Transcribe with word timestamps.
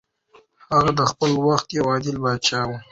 هغه 0.73 0.91
د 0.99 1.01
خپل 1.11 1.31
وخت 1.47 1.67
یو 1.77 1.85
عادل 1.91 2.15
پاچا 2.23 2.61
و. 2.67 2.71